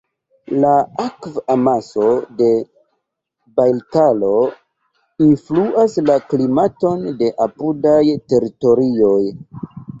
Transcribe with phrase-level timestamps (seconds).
[0.61, 0.69] La
[1.01, 2.07] akv-amaso
[2.39, 2.47] de
[3.61, 4.33] Bajkalo
[5.27, 8.03] influas la klimaton de apudaj
[8.35, 9.17] teritorioj.